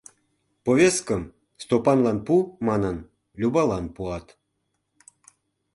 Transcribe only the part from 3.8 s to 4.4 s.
пуат.